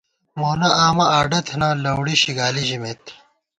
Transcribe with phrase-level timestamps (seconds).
[0.39, 3.03] مونہ آمہ اڈہ تھنہ، لَؤڑی شِگالی ژِمېت